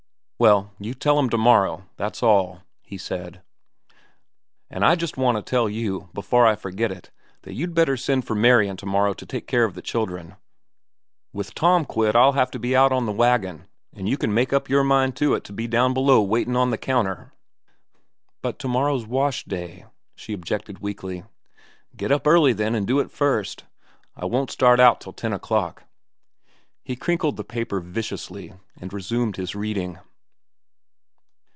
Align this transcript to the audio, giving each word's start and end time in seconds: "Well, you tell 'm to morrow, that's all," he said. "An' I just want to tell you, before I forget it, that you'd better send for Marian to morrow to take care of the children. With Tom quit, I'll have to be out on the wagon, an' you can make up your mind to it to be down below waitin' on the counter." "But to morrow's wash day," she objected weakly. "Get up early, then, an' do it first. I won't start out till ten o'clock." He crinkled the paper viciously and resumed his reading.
"Well, 0.43 0.71
you 0.79 0.95
tell 0.95 1.19
'm 1.19 1.29
to 1.29 1.37
morrow, 1.37 1.87
that's 1.97 2.23
all," 2.23 2.63
he 2.81 2.97
said. 2.97 3.43
"An' 4.71 4.81
I 4.81 4.95
just 4.95 5.15
want 5.15 5.35
to 5.37 5.43
tell 5.47 5.69
you, 5.69 6.09
before 6.15 6.47
I 6.47 6.55
forget 6.55 6.91
it, 6.91 7.11
that 7.43 7.53
you'd 7.53 7.75
better 7.75 7.95
send 7.95 8.25
for 8.25 8.33
Marian 8.33 8.75
to 8.77 8.87
morrow 8.87 9.13
to 9.13 9.25
take 9.27 9.45
care 9.45 9.65
of 9.65 9.75
the 9.75 9.83
children. 9.83 10.35
With 11.31 11.53
Tom 11.53 11.85
quit, 11.85 12.15
I'll 12.15 12.31
have 12.31 12.49
to 12.51 12.59
be 12.59 12.75
out 12.75 12.91
on 12.91 13.05
the 13.05 13.11
wagon, 13.11 13.67
an' 13.93 14.07
you 14.07 14.17
can 14.17 14.33
make 14.33 14.51
up 14.51 14.67
your 14.67 14.83
mind 14.83 15.15
to 15.17 15.35
it 15.35 15.43
to 15.43 15.53
be 15.53 15.67
down 15.67 15.93
below 15.93 16.23
waitin' 16.23 16.55
on 16.55 16.71
the 16.71 16.77
counter." 16.79 17.33
"But 18.41 18.57
to 18.61 18.67
morrow's 18.67 19.05
wash 19.05 19.43
day," 19.45 19.85
she 20.15 20.33
objected 20.33 20.79
weakly. 20.79 21.23
"Get 21.95 22.11
up 22.11 22.25
early, 22.25 22.53
then, 22.53 22.73
an' 22.73 22.85
do 22.85 22.99
it 22.99 23.11
first. 23.11 23.65
I 24.15 24.25
won't 24.25 24.49
start 24.49 24.79
out 24.79 25.01
till 25.01 25.13
ten 25.13 25.33
o'clock." 25.33 25.83
He 26.83 26.95
crinkled 26.95 27.37
the 27.37 27.43
paper 27.43 27.79
viciously 27.79 28.55
and 28.75 28.91
resumed 28.91 29.35
his 29.37 29.53
reading. 29.53 29.99